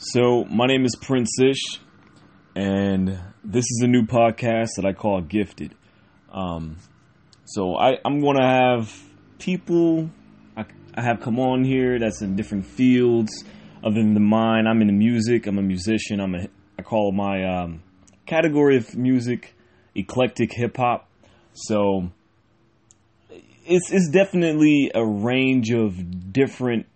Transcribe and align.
So, 0.00 0.44
my 0.44 0.66
name 0.66 0.84
is 0.84 0.94
Prince 0.94 1.40
Ish, 1.40 1.80
and 2.54 3.18
this 3.42 3.64
is 3.64 3.80
a 3.82 3.88
new 3.88 4.04
podcast 4.04 4.68
that 4.76 4.84
I 4.84 4.92
call 4.92 5.20
Gifted. 5.22 5.74
Um, 6.32 6.76
so, 7.44 7.74
I, 7.74 7.98
I'm 8.04 8.20
going 8.20 8.36
to 8.36 8.46
have 8.46 8.96
people 9.40 10.08
I, 10.56 10.66
I 10.94 11.02
have 11.02 11.18
come 11.20 11.40
on 11.40 11.64
here 11.64 11.98
that's 11.98 12.22
in 12.22 12.36
different 12.36 12.64
fields 12.64 13.42
other 13.82 13.96
than 13.96 14.14
the 14.14 14.20
mine. 14.20 14.68
I'm 14.68 14.80
into 14.82 14.94
music, 14.94 15.48
I'm 15.48 15.58
a 15.58 15.62
musician, 15.62 16.20
I'm 16.20 16.36
a, 16.36 16.46
I 16.78 16.82
call 16.82 17.10
my 17.10 17.62
um, 17.62 17.82
category 18.24 18.76
of 18.76 18.96
music 18.96 19.56
eclectic 19.96 20.52
hip 20.52 20.76
hop. 20.76 21.08
So, 21.54 22.12
it's, 23.66 23.90
it's 23.90 24.08
definitely 24.10 24.92
a 24.94 25.04
range 25.04 25.72
of 25.72 26.32
different 26.32 26.86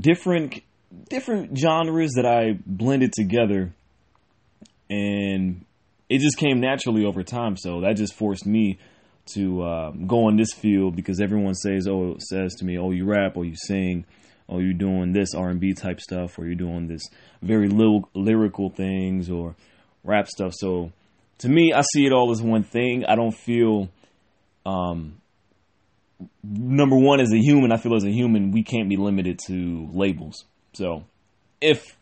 different 0.00 0.62
different 1.08 1.56
genres 1.56 2.12
that 2.16 2.26
I 2.26 2.58
blended 2.64 3.12
together, 3.12 3.72
and 4.90 5.64
it 6.08 6.20
just 6.20 6.36
came 6.36 6.60
naturally 6.60 7.04
over 7.04 7.22
time. 7.22 7.56
So 7.56 7.80
that 7.80 7.96
just 7.96 8.14
forced 8.14 8.46
me 8.46 8.78
to 9.34 9.62
uh, 9.62 9.90
go 9.90 10.28
in 10.28 10.36
this 10.36 10.52
field 10.52 10.96
because 10.96 11.20
everyone 11.20 11.54
says, 11.54 11.86
"Oh, 11.88 12.16
says 12.18 12.54
to 12.56 12.64
me, 12.64 12.78
oh, 12.78 12.90
you 12.90 13.04
rap, 13.04 13.36
or 13.36 13.44
you 13.44 13.54
sing, 13.56 14.04
or 14.48 14.62
you're 14.62 14.72
doing 14.72 15.12
this 15.12 15.34
R 15.34 15.48
and 15.48 15.60
B 15.60 15.74
type 15.74 16.00
stuff, 16.00 16.38
or 16.38 16.46
you're 16.46 16.54
doing 16.54 16.86
this 16.86 17.02
very 17.42 17.68
little 17.68 18.08
lyrical 18.14 18.70
things 18.70 19.28
or 19.30 19.56
rap 20.04 20.28
stuff." 20.28 20.52
So 20.54 20.92
to 21.38 21.48
me, 21.48 21.72
I 21.72 21.82
see 21.92 22.06
it 22.06 22.12
all 22.12 22.30
as 22.30 22.42
one 22.42 22.62
thing. 22.62 23.04
I 23.04 23.16
don't 23.16 23.34
feel 23.34 23.88
um, 24.64 25.20
number 26.42 26.96
one, 26.96 27.20
as 27.20 27.32
a 27.32 27.38
human, 27.38 27.72
I 27.72 27.76
feel 27.76 27.94
as 27.94 28.04
a 28.04 28.10
human, 28.10 28.50
we 28.50 28.62
can't 28.62 28.88
be 28.88 28.96
limited 28.96 29.38
to 29.46 29.88
labels. 29.92 30.44
So, 30.76 31.04
if 31.62 31.96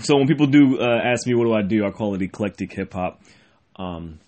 so, 0.00 0.16
when 0.18 0.26
people 0.26 0.48
do 0.48 0.78
uh, 0.78 1.00
ask 1.02 1.26
me 1.26 1.34
what 1.34 1.44
do 1.44 1.54
I 1.54 1.62
do, 1.62 1.86
I 1.86 1.90
call 1.90 2.14
it 2.14 2.20
eclectic 2.20 2.70
hip 2.74 2.92
hop, 2.92 3.22
um, 3.76 4.20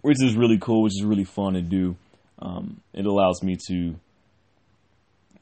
which 0.00 0.16
is 0.20 0.34
really 0.34 0.58
cool, 0.58 0.82
which 0.82 0.94
is 0.98 1.04
really 1.04 1.24
fun 1.24 1.52
to 1.52 1.62
do. 1.62 1.96
Um, 2.40 2.80
it 2.92 3.06
allows 3.06 3.40
me 3.44 3.56
to 3.68 3.94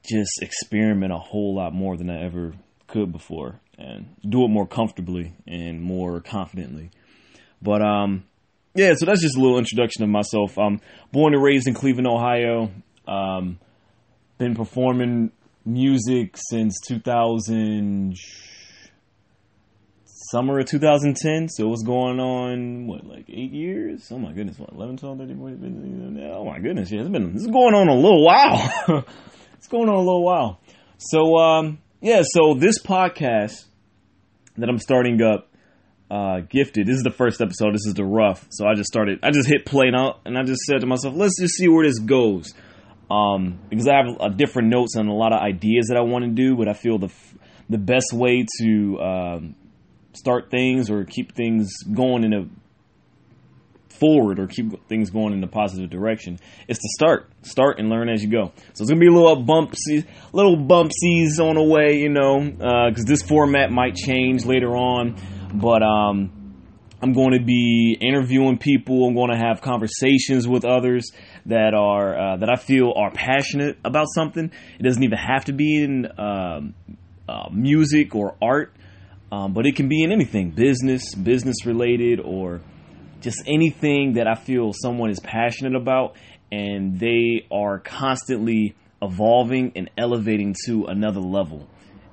just 0.07 0.43
experiment 0.43 1.13
a 1.13 1.19
whole 1.19 1.57
lot 1.57 1.73
more 1.73 1.97
than 1.97 2.11
I 2.11 2.25
ever 2.25 2.53
could 2.89 3.11
before, 3.11 3.59
and 3.79 4.15
do 4.29 4.45
it 4.45 4.49
more 4.49 4.67
comfortably 4.67 5.33
and 5.47 5.81
more 5.81 6.21
confidently. 6.21 6.91
But 7.63 7.81
um, 7.81 8.25
yeah, 8.75 8.93
so 8.99 9.07
that's 9.07 9.23
just 9.23 9.39
a 9.39 9.41
little 9.41 9.59
introduction 9.59 10.05
of 10.05 10.11
myself. 10.11 10.59
I'm 10.59 10.83
born 11.11 11.33
and 11.33 11.43
raised 11.43 11.67
in 11.67 11.73
Cleveland, 11.73 12.07
Ohio. 12.07 12.71
Um, 13.07 13.59
been 14.37 14.55
performing 14.55 15.33
music 15.69 16.37
since 16.37 16.81
2000, 16.87 18.17
summer 20.05 20.59
of 20.59 20.67
2010. 20.67 21.49
So 21.49 21.65
it 21.65 21.69
was 21.69 21.83
going 21.83 22.21
on, 22.21 22.87
what, 22.87 23.05
like 23.05 23.29
eight 23.29 23.53
years? 23.53 24.09
Oh 24.11 24.19
my 24.19 24.33
goodness, 24.33 24.59
what, 24.59 24.73
11, 24.73 24.97
12, 24.97 25.19
13, 25.19 25.39
14, 25.39 26.31
Oh 26.35 26.45
my 26.45 26.59
goodness, 26.59 26.91
yeah, 26.91 27.01
it's 27.01 27.09
been, 27.09 27.33
this 27.33 27.43
is 27.43 27.49
going 27.49 27.75
on 27.75 27.89
a 27.89 27.95
little 27.95 28.25
while. 28.25 28.73
it's 29.55 29.69
going 29.69 29.89
on 29.89 29.95
a 29.95 29.99
little 29.99 30.25
while. 30.25 30.61
So, 30.99 31.37
um, 31.37 31.79
yeah, 32.01 32.23
so 32.25 32.55
this 32.55 32.83
podcast 32.83 33.65
that 34.57 34.69
I'm 34.69 34.79
starting 34.79 35.23
up, 35.23 35.49
uh, 36.11 36.41
gifted. 36.49 36.87
This 36.87 36.97
is 36.97 37.03
the 37.03 37.11
first 37.11 37.41
episode. 37.41 37.75
This 37.75 37.87
is 37.87 37.95
the 37.95 38.05
rough. 38.05 38.47
So 38.51 38.67
I 38.67 38.75
just 38.75 38.89
started. 38.89 39.21
I 39.23 39.31
just 39.31 39.47
hit 39.47 39.67
play 39.67 39.91
now, 39.91 40.21
and 40.25 40.39
I 40.39 40.43
just 40.43 40.63
said 40.63 40.81
to 40.81 40.87
myself, 40.87 41.15
"Let's 41.15 41.39
just 41.39 41.55
see 41.55 41.69
where 41.69 41.85
this 41.85 41.99
goes." 41.99 42.55
Um, 43.11 43.59
because 43.71 43.89
I 43.89 43.97
have 43.97 44.37
different 44.37 44.69
notes 44.69 44.97
and 44.97 45.09
a 45.09 45.13
lot 45.13 45.33
of 45.33 45.41
ideas 45.41 45.87
that 45.89 45.97
I 45.97 46.03
want 46.03 46.25
to 46.25 46.31
do, 46.31 46.57
but 46.57 46.69
I 46.69 46.75
feel 46.75 46.99
the 46.99 47.13
the 47.71 47.79
best 47.79 48.13
way 48.13 48.47
to 48.61 49.01
um, 49.01 49.55
start 50.15 50.51
things 50.51 50.91
or 50.91 51.05
keep 51.05 51.35
things 51.35 51.71
going 51.83 52.25
in 52.25 52.33
a 52.33 52.47
forward 53.99 54.39
or 54.39 54.47
keep 54.47 54.87
things 54.89 55.11
going 55.11 55.33
in 55.33 55.43
a 55.43 55.47
positive 55.47 55.91
direction 55.91 56.39
is 56.69 56.79
to 56.79 56.89
start. 56.95 57.31
Start 57.43 57.79
and 57.79 57.89
learn 57.89 58.09
as 58.09 58.23
you 58.23 58.31
go. 58.31 58.53
So 58.75 58.83
it's 58.83 58.91
gonna 58.91 59.01
be 59.01 59.09
a 59.09 59.13
little 59.13 59.45
bumpsy 59.45 60.07
little 60.33 60.57
bumpsies 60.57 61.41
on 61.41 61.57
the 61.57 61.63
way 61.63 61.99
you 61.99 62.09
know 62.09 62.41
because 62.41 63.05
uh, 63.05 63.09
this 63.09 63.23
format 63.23 63.71
might 63.71 63.95
change 63.95 64.45
later 64.45 64.77
on. 64.77 65.17
But 65.53 65.83
um, 65.83 66.38
I'm 67.01 67.13
going 67.13 67.33
to 67.33 67.45
be 67.45 67.97
interviewing 68.01 68.59
people. 68.59 69.07
I'm 69.07 69.15
going 69.15 69.31
to 69.31 69.37
have 69.37 69.63
conversations 69.63 70.49
with 70.49 70.65
others 70.65 71.13
that 71.47 71.73
are 71.73 72.19
uh, 72.19 72.37
that 72.39 72.51
I 72.51 72.57
feel 72.57 72.93
are 72.97 73.13
passionate 73.13 73.79
about 73.85 74.07
something. 74.13 74.51
It 74.79 74.83
doesn't 74.83 75.03
even 75.03 75.19
have 75.19 75.45
to 75.45 75.53
be 75.53 75.83
in 75.83 76.09
um, 76.19 76.75
uh, 77.29 77.51
music 77.53 78.17
or 78.17 78.37
art, 78.43 78.75
um, 79.31 79.53
but 79.53 79.65
it 79.65 79.77
can 79.77 79.89
be 79.89 80.03
in 80.03 80.11
anything, 80.11 80.51
business, 80.51 81.15
business 81.15 81.65
related, 81.65 82.19
or 82.19 82.61
just 83.21 83.43
anything 83.47 84.15
that 84.15 84.27
I 84.27 84.35
feel 84.35 84.73
someone 84.73 85.11
is 85.11 85.21
passionate 85.21 85.77
about, 85.77 86.17
and 86.51 86.99
they 86.99 87.47
are 87.53 87.79
constantly 87.79 88.75
evolving 89.01 89.73
and 89.77 89.89
elevating 89.97 90.57
to 90.67 90.87
another 90.87 91.21
level. 91.21 91.69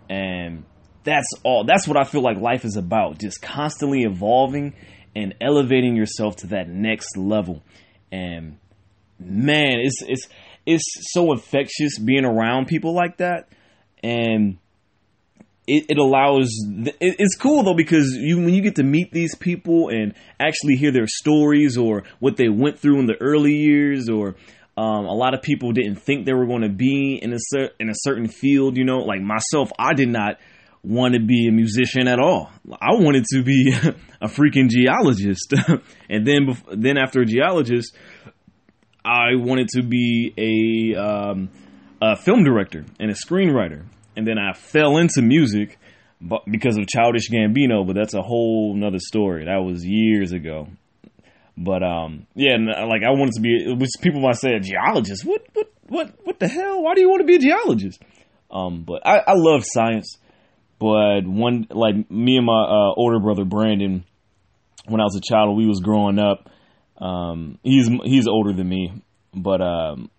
And 0.09 0.63
that's 1.05 1.27
all. 1.43 1.63
That's 1.63 1.87
what 1.87 1.97
I 1.97 2.03
feel 2.03 2.21
like 2.21 2.37
life 2.37 2.65
is 2.65 2.75
about 2.75 3.19
just 3.19 3.41
constantly 3.41 4.03
evolving 4.03 4.73
and 5.15 5.33
elevating 5.39 5.95
yourself 5.95 6.37
to 6.37 6.47
that 6.47 6.67
next 6.67 7.15
level. 7.15 7.63
And 8.11 8.57
man 9.17 9.79
it's 9.79 10.01
it's 10.05 10.27
it's 10.65 10.83
so 11.13 11.31
infectious 11.31 11.97
being 11.99 12.25
around 12.25 12.67
people 12.67 12.93
like 12.93 13.17
that. 13.17 13.47
And 14.03 14.57
it, 15.67 15.85
it 15.89 15.97
allows 15.97 16.49
it, 16.67 16.95
it's 16.99 17.35
cool 17.35 17.63
though 17.63 17.73
because 17.73 18.13
you 18.13 18.37
when 18.37 18.53
you 18.53 18.61
get 18.61 18.75
to 18.75 18.83
meet 18.83 19.11
these 19.11 19.35
people 19.35 19.89
and 19.89 20.13
actually 20.39 20.75
hear 20.75 20.91
their 20.91 21.07
stories 21.07 21.77
or 21.77 22.03
what 22.19 22.37
they 22.37 22.49
went 22.49 22.79
through 22.79 22.99
in 22.99 23.05
the 23.05 23.19
early 23.19 23.53
years 23.53 24.09
or 24.09 24.35
um, 24.77 25.05
a 25.05 25.13
lot 25.13 25.33
of 25.33 25.41
people 25.41 25.71
didn't 25.71 25.95
think 25.95 26.25
they 26.25 26.33
were 26.33 26.45
going 26.45 26.61
to 26.61 26.69
be 26.69 27.15
in 27.15 27.31
a 27.31 27.39
cer- 27.39 27.71
in 27.79 27.89
a 27.89 27.95
certain 27.95 28.27
field 28.27 28.75
you 28.75 28.83
know? 28.83 28.99
Like 28.99 29.21
myself 29.21 29.71
I 29.79 29.93
did 29.93 30.09
not 30.09 30.37
want 30.85 31.15
to 31.15 31.19
be 31.19 31.47
a 31.47 31.51
musician 31.51 32.07
at 32.07 32.19
all. 32.19 32.51
I 32.71 32.93
wanted 32.93 33.25
to 33.33 33.43
be 33.43 33.73
a 34.21 34.27
freaking 34.27 34.69
geologist, 34.69 35.53
and 36.09 36.25
then 36.25 36.57
then 36.71 36.97
after 36.97 37.21
a 37.21 37.25
geologist, 37.25 37.95
I 39.03 39.35
wanted 39.35 39.69
to 39.69 39.83
be 39.83 40.33
a, 40.37 40.99
um, 40.99 41.49
a 42.01 42.15
film 42.15 42.43
director 42.43 42.85
and 42.99 43.11
a 43.11 43.13
screenwriter, 43.13 43.85
and 44.15 44.27
then 44.27 44.37
I 44.37 44.53
fell 44.53 44.97
into 44.97 45.21
music 45.21 45.77
because 46.49 46.77
of 46.77 46.87
Childish 46.87 47.29
Gambino. 47.29 47.85
But 47.85 47.95
that's 47.95 48.13
a 48.13 48.21
whole 48.21 48.73
nother 48.75 48.99
story. 48.99 49.45
That 49.45 49.63
was 49.63 49.83
years 49.83 50.31
ago. 50.31 50.67
But 51.57 51.83
um, 51.83 52.27
yeah, 52.35 52.55
uh, 52.55 52.87
like 52.87 53.03
I 53.03 53.11
wanted 53.11 53.33
to 53.33 53.41
be, 53.41 53.73
which 53.73 53.91
people 54.01 54.21
might 54.21 54.35
say 54.35 54.53
a 54.55 54.59
geologist. 54.59 55.23
What 55.25 55.45
what 55.53 55.71
what 55.87 56.13
what 56.23 56.39
the 56.39 56.47
hell? 56.47 56.83
Why 56.83 56.95
do 56.95 57.01
you 57.01 57.09
want 57.09 57.21
to 57.21 57.25
be 57.25 57.35
a 57.35 57.39
geologist? 57.39 58.01
Um, 58.51 58.83
but 58.83 59.05
I, 59.05 59.19
I 59.19 59.33
love 59.35 59.63
science. 59.65 60.17
But 60.79 61.25
one, 61.25 61.67
like 61.69 62.09
me 62.11 62.37
and 62.37 62.45
my 62.45 62.63
uh, 62.63 62.93
older 62.95 63.19
brother 63.19 63.45
Brandon, 63.45 64.03
when 64.87 65.01
I 65.01 65.05
was 65.05 65.15
a 65.15 65.21
child, 65.21 65.57
we 65.57 65.67
was 65.67 65.79
growing 65.79 66.19
up. 66.19 66.49
Um, 66.97 67.59
he's 67.63 67.89
he's 68.03 68.27
older 68.27 68.53
than 68.53 68.67
me, 68.67 68.91
but 69.33 69.61
um, 69.61 70.09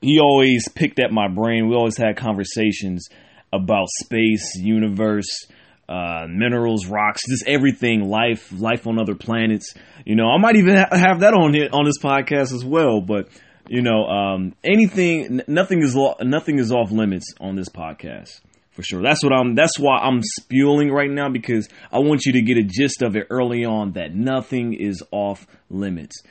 he 0.00 0.18
always 0.18 0.68
picked 0.68 0.98
at 0.98 1.10
my 1.12 1.28
brain. 1.28 1.68
We 1.68 1.74
always 1.74 1.96
had 1.96 2.16
conversations 2.16 3.08
about 3.52 3.88
space, 4.02 4.54
universe, 4.56 5.46
uh, 5.88 6.26
minerals, 6.28 6.86
rocks, 6.86 7.22
just 7.28 7.46
everything, 7.46 8.08
life, 8.08 8.52
life 8.52 8.86
on 8.86 8.98
other 8.98 9.14
planets. 9.14 9.74
You 10.04 10.16
know, 10.16 10.28
I 10.28 10.38
might 10.38 10.56
even 10.56 10.76
ha- 10.76 10.96
have 10.96 11.20
that 11.20 11.34
on 11.34 11.54
on 11.72 11.84
this 11.84 11.98
podcast 11.98 12.54
as 12.54 12.64
well. 12.64 13.00
But 13.00 13.28
you 13.68 13.82
know, 13.82 14.06
um, 14.06 14.54
anything, 14.64 15.42
nothing 15.46 15.82
is 15.82 15.94
lo- 15.94 16.16
nothing 16.22 16.58
is 16.58 16.72
off 16.72 16.90
limits 16.90 17.34
on 17.40 17.56
this 17.56 17.68
podcast 17.68 18.40
for 18.78 18.84
sure. 18.84 19.02
That's 19.02 19.24
what 19.24 19.32
I'm. 19.32 19.56
That's 19.56 19.76
why 19.76 19.98
I'm 19.98 20.20
spewing 20.22 20.92
right 20.92 21.10
now 21.10 21.28
because 21.28 21.68
I 21.90 21.98
want 21.98 22.26
you 22.26 22.34
to 22.34 22.42
get 22.42 22.58
a 22.58 22.62
gist 22.62 23.02
of 23.02 23.16
it 23.16 23.26
early 23.28 23.64
on 23.64 23.94
that 23.94 24.14
nothing 24.14 24.72
is 24.72 25.02
off 25.10 25.48
limits. 25.68 26.22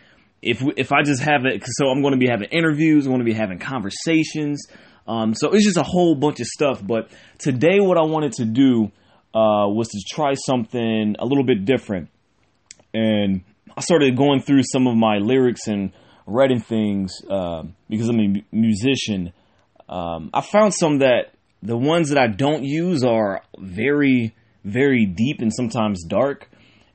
If 0.41 0.63
if 0.77 0.93
I 0.93 1.03
just 1.03 1.21
have 1.23 1.45
it, 1.45 1.61
so 1.65 1.87
I'm 1.87 2.01
going 2.01 2.13
to 2.13 2.17
be 2.17 2.29
having 2.29 2.47
interviews. 2.47 3.05
I'm 3.05 3.11
going 3.11 3.19
to 3.19 3.25
be 3.25 3.33
having 3.33 3.59
conversations. 3.59 4.65
Um, 5.09 5.35
so 5.35 5.51
it's 5.51 5.65
just 5.65 5.75
a 5.75 5.83
whole 5.83 6.15
bunch 6.15 6.39
of 6.39 6.45
stuff. 6.47 6.81
But 6.81 7.11
today, 7.37 7.81
what 7.81 7.97
I 7.97 8.03
wanted 8.03 8.31
to 8.35 8.45
do 8.45 8.93
uh, 9.35 9.67
was 9.67 9.89
to 9.89 9.99
try 10.09 10.33
something 10.35 11.17
a 11.19 11.25
little 11.25 11.43
bit 11.43 11.65
different, 11.65 12.07
and 12.93 13.41
I 13.75 13.81
started 13.81 14.15
going 14.15 14.39
through 14.39 14.61
some 14.71 14.87
of 14.87 14.95
my 14.95 15.17
lyrics 15.17 15.67
and 15.67 15.91
writing 16.25 16.61
things 16.61 17.11
uh, 17.29 17.63
because 17.89 18.07
I'm 18.07 18.21
a 18.21 18.45
musician. 18.53 19.33
Um, 19.89 20.29
I 20.33 20.39
found 20.39 20.73
some 20.73 20.99
that 20.99 21.33
the 21.63 21.77
ones 21.77 22.09
that 22.09 22.17
I 22.17 22.27
don't 22.27 22.63
use 22.63 23.03
are 23.03 23.41
very, 23.57 24.35
very 24.63 25.05
deep 25.05 25.41
and 25.41 25.53
sometimes 25.53 26.03
dark. 26.05 26.49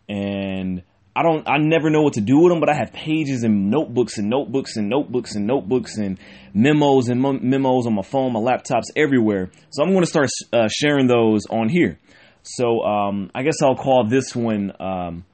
And 0.08 0.82
I 1.14 1.22
don't, 1.22 1.46
I 1.48 1.58
never 1.58 1.90
know 1.90 2.02
what 2.02 2.14
to 2.14 2.20
do 2.20 2.38
with 2.38 2.52
them, 2.52 2.60
but 2.60 2.70
I 2.70 2.74
have 2.74 2.92
pages 2.92 3.42
and 3.42 3.70
notebooks 3.70 4.18
and 4.18 4.30
notebooks 4.30 4.76
and 4.76 4.88
notebooks 4.88 5.34
and 5.34 5.46
notebooks 5.46 5.98
and 5.98 6.18
memos 6.54 7.08
and 7.08 7.20
memos 7.20 7.86
on 7.86 7.94
my 7.94 8.02
phone, 8.02 8.32
my 8.32 8.40
laptops, 8.40 8.84
everywhere. 8.96 9.50
So 9.70 9.82
I'm 9.82 9.90
going 9.90 10.04
to 10.04 10.10
start 10.10 10.28
uh, 10.52 10.68
sharing 10.68 11.06
those 11.06 11.42
on 11.50 11.68
here. 11.68 11.98
So 12.42 12.82
um, 12.82 13.30
I 13.34 13.42
guess 13.42 13.62
I'll 13.62 13.76
call 13.76 14.06
this 14.08 14.34
one 14.34 14.72
um, 14.80 15.24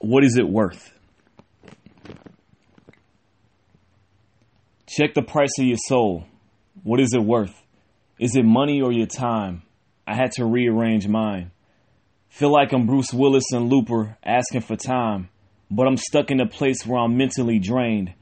What 0.00 0.24
is 0.24 0.36
it 0.38 0.48
worth? 0.48 0.90
Check 4.88 5.14
the 5.14 5.22
price 5.22 5.58
of 5.58 5.64
your 5.64 5.78
soul. 5.88 6.26
What 6.82 7.00
is 7.00 7.12
it 7.14 7.22
worth? 7.22 7.61
Is 8.22 8.36
it 8.36 8.44
money 8.44 8.80
or 8.80 8.92
your 8.92 9.08
time? 9.08 9.62
I 10.06 10.14
had 10.14 10.30
to 10.36 10.44
rearrange 10.44 11.08
mine. 11.08 11.50
Feel 12.28 12.52
like 12.52 12.72
I'm 12.72 12.86
Bruce 12.86 13.12
Willis 13.12 13.50
and 13.50 13.68
Looper 13.68 14.16
asking 14.24 14.60
for 14.60 14.76
time, 14.76 15.28
but 15.72 15.88
I'm 15.88 15.96
stuck 15.96 16.30
in 16.30 16.38
a 16.38 16.46
place 16.46 16.86
where 16.86 17.00
I'm 17.00 17.16
mentally 17.16 17.58
drained. 17.58 18.14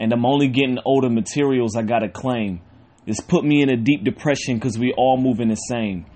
And 0.00 0.12
I'm 0.12 0.26
only 0.26 0.48
getting 0.48 0.80
older 0.84 1.08
materials 1.08 1.76
I 1.76 1.82
gotta 1.82 2.08
claim. 2.08 2.60
This 3.06 3.20
put 3.20 3.44
me 3.44 3.62
in 3.62 3.70
a 3.70 3.76
deep 3.76 4.02
depression 4.02 4.56
because 4.56 4.80
we 4.80 4.92
all 4.98 5.16
moving 5.16 5.46
the 5.46 5.54
same. 5.54 6.06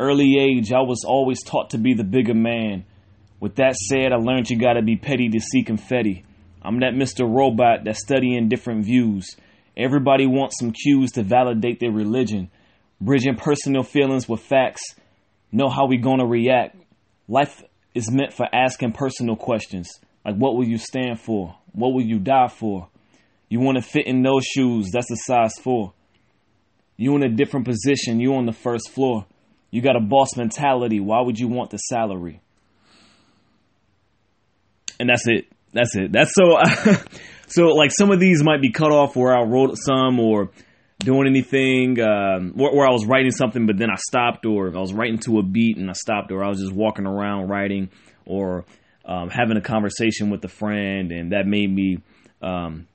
Early 0.00 0.34
age, 0.40 0.72
I 0.72 0.80
was 0.80 1.04
always 1.06 1.40
taught 1.44 1.70
to 1.70 1.78
be 1.78 1.94
the 1.94 2.02
bigger 2.02 2.34
man. 2.34 2.86
With 3.38 3.54
that 3.54 3.76
said, 3.76 4.10
I 4.12 4.16
learned 4.16 4.50
you 4.50 4.58
gotta 4.58 4.82
be 4.82 4.96
petty 4.96 5.28
to 5.28 5.38
see 5.38 5.62
confetti. 5.62 6.24
I'm 6.60 6.80
that 6.80 6.94
Mr. 6.94 7.20
Robot 7.20 7.84
that's 7.84 8.02
studying 8.02 8.48
different 8.48 8.84
views. 8.84 9.36
Everybody 9.78 10.26
wants 10.26 10.58
some 10.58 10.72
cues 10.72 11.12
to 11.12 11.22
validate 11.22 11.78
their 11.78 11.92
religion. 11.92 12.50
Bridging 13.00 13.36
personal 13.36 13.84
feelings 13.84 14.28
with 14.28 14.40
facts. 14.40 14.82
Know 15.52 15.68
how 15.68 15.86
we're 15.86 16.02
gonna 16.02 16.26
react. 16.26 16.76
Life 17.28 17.62
is 17.94 18.10
meant 18.10 18.32
for 18.32 18.46
asking 18.52 18.92
personal 18.92 19.36
questions. 19.36 19.88
Like 20.24 20.36
what 20.36 20.56
will 20.56 20.66
you 20.66 20.78
stand 20.78 21.20
for? 21.20 21.56
What 21.72 21.94
will 21.94 22.04
you 22.04 22.18
die 22.18 22.48
for? 22.48 22.88
You 23.48 23.60
wanna 23.60 23.82
fit 23.82 24.06
in 24.06 24.22
those 24.22 24.44
shoes, 24.44 24.90
that's 24.92 25.10
a 25.10 25.16
size 25.16 25.54
four. 25.62 25.92
You 26.96 27.14
in 27.14 27.22
a 27.22 27.28
different 27.28 27.66
position, 27.66 28.18
you 28.18 28.34
on 28.34 28.46
the 28.46 28.52
first 28.52 28.90
floor. 28.90 29.26
You 29.70 29.80
got 29.80 29.96
a 29.96 30.00
boss 30.00 30.36
mentality, 30.36 30.98
why 30.98 31.20
would 31.20 31.38
you 31.38 31.46
want 31.46 31.70
the 31.70 31.76
salary? 31.76 32.40
And 34.98 35.08
that's 35.08 35.28
it 35.28 35.46
that's 35.72 35.94
it. 35.96 36.12
That's 36.12 36.34
so. 36.34 36.58
so 37.48 37.68
like 37.68 37.90
some 37.90 38.10
of 38.10 38.20
these 38.20 38.42
might 38.42 38.62
be 38.62 38.70
cut 38.70 38.92
off 38.92 39.16
where 39.16 39.36
I 39.36 39.42
wrote 39.42 39.76
some 39.76 40.20
or 40.20 40.50
doing 40.98 41.26
anything 41.26 42.00
um, 42.00 42.52
where, 42.54 42.72
where, 42.72 42.86
I 42.86 42.92
was 42.92 43.06
writing 43.06 43.30
something, 43.30 43.66
but 43.66 43.78
then 43.78 43.90
I 43.90 43.96
stopped, 43.96 44.44
or 44.44 44.68
I 44.74 44.80
was 44.80 44.92
writing 44.92 45.18
to 45.20 45.38
a 45.38 45.42
beat 45.42 45.76
and 45.76 45.88
I 45.88 45.92
stopped, 45.92 46.32
or 46.32 46.44
I 46.44 46.48
was 46.48 46.60
just 46.60 46.72
walking 46.72 47.06
around 47.06 47.48
writing, 47.48 47.90
or 48.26 48.64
um, 49.04 49.30
having 49.30 49.56
a 49.56 49.60
conversation 49.60 50.30
with 50.30 50.44
a 50.44 50.48
friend, 50.48 51.12
and 51.12 51.32
that 51.32 51.46
made 51.46 51.72
me 51.72 51.98
um, 52.42 52.86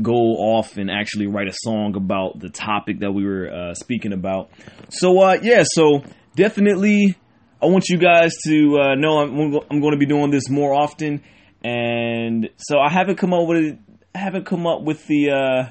go 0.00 0.12
off 0.12 0.76
and 0.76 0.90
actually 0.90 1.26
write 1.26 1.48
a 1.48 1.54
song 1.54 1.96
about 1.96 2.38
the 2.38 2.50
topic 2.50 3.00
that 3.00 3.12
we 3.12 3.24
were 3.24 3.50
uh, 3.50 3.74
speaking 3.74 4.12
about. 4.12 4.50
So 4.90 5.20
uh, 5.20 5.38
yeah, 5.42 5.64
so 5.66 6.02
definitely. 6.36 7.16
I 7.62 7.66
want 7.66 7.88
you 7.88 7.96
guys 7.96 8.32
to 8.48 8.76
uh, 8.76 8.94
know 8.96 9.18
I'm, 9.18 9.54
I'm 9.70 9.80
going 9.80 9.92
to 9.92 9.98
be 9.98 10.06
doing 10.06 10.32
this 10.32 10.50
more 10.50 10.74
often 10.74 11.22
and 11.62 12.50
so 12.56 12.78
I 12.78 12.90
haven't 12.90 13.16
come 13.16 13.32
up 13.32 13.46
with 13.46 13.78
I 14.14 14.18
haven't 14.18 14.46
come 14.46 14.66
up 14.66 14.82
with 14.82 15.06
the 15.06 15.30
uh, 15.30 15.70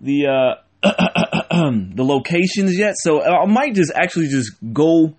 the 0.00 0.26
uh, 0.26 0.54
the 0.82 2.04
locations 2.04 2.78
yet. 2.78 2.94
So 2.98 3.22
I 3.22 3.46
might 3.46 3.74
just 3.74 3.92
actually 3.94 4.28
just 4.28 4.52
go 4.72 5.14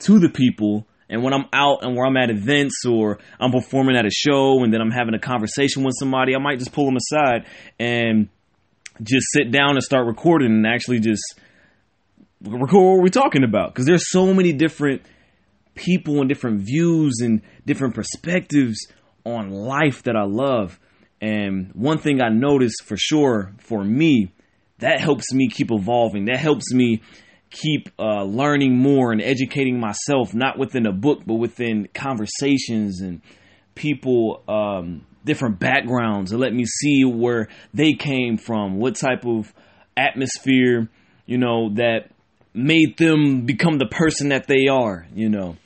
to 0.00 0.18
the 0.18 0.28
people. 0.28 0.86
And 1.08 1.22
when 1.22 1.34
I'm 1.34 1.44
out 1.52 1.80
and 1.82 1.94
where 1.94 2.06
I'm 2.06 2.16
at 2.16 2.30
events 2.30 2.86
or 2.88 3.18
I'm 3.38 3.52
performing 3.52 3.96
at 3.96 4.06
a 4.06 4.10
show 4.10 4.62
and 4.64 4.72
then 4.72 4.80
I'm 4.80 4.90
having 4.90 5.12
a 5.12 5.18
conversation 5.18 5.84
with 5.84 5.94
somebody, 5.98 6.34
I 6.34 6.38
might 6.38 6.58
just 6.58 6.72
pull 6.72 6.86
them 6.86 6.96
aside 6.96 7.46
and 7.78 8.30
just 9.02 9.26
sit 9.32 9.50
down 9.50 9.72
and 9.72 9.82
start 9.82 10.06
recording 10.06 10.52
and 10.52 10.66
actually 10.66 11.00
just 11.00 11.22
record 12.40 12.94
what 12.94 13.02
we're 13.02 13.08
talking 13.08 13.44
about. 13.44 13.74
Because 13.74 13.84
there's 13.84 14.10
so 14.10 14.32
many 14.32 14.54
different 14.54 15.02
people 15.74 16.20
and 16.20 16.30
different 16.30 16.62
views 16.62 17.20
and 17.22 17.42
different 17.66 17.94
perspectives 17.94 18.86
on 19.24 19.50
life 19.50 20.02
that 20.04 20.16
I 20.16 20.24
love. 20.24 20.78
And 21.20 21.70
one 21.74 21.98
thing 21.98 22.20
I 22.20 22.28
noticed 22.28 22.84
for 22.84 22.96
sure 22.96 23.52
for 23.58 23.84
me, 23.84 24.32
that 24.78 25.00
helps 25.00 25.32
me 25.32 25.48
keep 25.48 25.70
evolving. 25.70 26.24
That 26.24 26.38
helps 26.38 26.72
me 26.72 27.02
keep 27.50 27.88
uh, 27.98 28.24
learning 28.24 28.76
more 28.76 29.12
and 29.12 29.22
educating 29.22 29.78
myself, 29.78 30.34
not 30.34 30.58
within 30.58 30.86
a 30.86 30.92
book, 30.92 31.22
but 31.26 31.34
within 31.34 31.88
conversations 31.94 33.00
and 33.00 33.20
people, 33.74 34.42
um, 34.48 35.06
different 35.24 35.58
backgrounds, 35.58 36.32
and 36.32 36.40
let 36.40 36.52
me 36.52 36.64
see 36.64 37.04
where 37.04 37.48
they 37.72 37.92
came 37.92 38.36
from, 38.36 38.78
what 38.78 38.96
type 38.96 39.24
of 39.24 39.52
atmosphere, 39.96 40.88
you 41.26 41.38
know, 41.38 41.72
that 41.74 42.10
made 42.54 42.96
them 42.98 43.46
become 43.46 43.78
the 43.78 43.86
person 43.86 44.30
that 44.30 44.46
they 44.46 44.66
are, 44.66 45.06
you 45.14 45.28
know. 45.28 45.56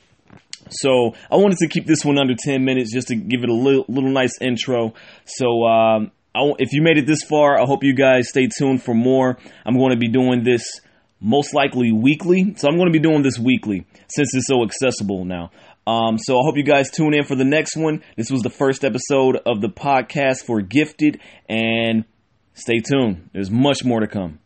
So 0.71 1.13
I 1.31 1.35
wanted 1.35 1.57
to 1.59 1.67
keep 1.67 1.85
this 1.85 2.03
one 2.03 2.17
under 2.17 2.35
10 2.37 2.63
minutes 2.63 2.93
just 2.93 3.07
to 3.09 3.15
give 3.15 3.43
it 3.43 3.49
a 3.49 3.53
little, 3.53 3.85
little 3.87 4.11
nice 4.11 4.33
intro. 4.41 4.93
So 5.25 5.63
um, 5.63 6.11
I, 6.35 6.51
if 6.59 6.73
you 6.73 6.81
made 6.81 6.97
it 6.97 7.07
this 7.07 7.23
far, 7.23 7.59
I 7.59 7.65
hope 7.65 7.83
you 7.83 7.95
guys 7.95 8.29
stay 8.29 8.47
tuned 8.47 8.83
for 8.83 8.93
more. 8.93 9.37
I'm 9.65 9.77
going 9.77 9.91
to 9.91 9.97
be 9.97 10.09
doing 10.09 10.43
this 10.43 10.63
most 11.19 11.53
likely 11.53 11.91
weekly. 11.91 12.53
So 12.57 12.67
I'm 12.67 12.75
going 12.75 12.91
to 12.91 12.97
be 12.97 12.99
doing 12.99 13.23
this 13.23 13.39
weekly 13.39 13.85
since 14.09 14.33
it's 14.35 14.47
so 14.47 14.63
accessible 14.63 15.25
now. 15.25 15.51
Um, 15.87 16.17
so 16.17 16.37
I 16.37 16.41
hope 16.43 16.57
you 16.57 16.63
guys 16.63 16.91
tune 16.91 17.13
in 17.13 17.23
for 17.23 17.35
the 17.35 17.45
next 17.45 17.77
one. 17.77 18.03
This 18.17 18.29
was 18.29 18.41
the 18.41 18.49
first 18.49 18.83
episode 18.83 19.37
of 19.45 19.61
the 19.61 19.69
podcast 19.69 20.45
for 20.45 20.61
Gifted, 20.61 21.21
and 21.47 22.03
stay 22.53 22.79
tuned. 22.79 23.29
There's 23.31 23.49
much 23.49 23.85
more 23.85 24.01
to 24.01 24.07
come. 24.07 24.39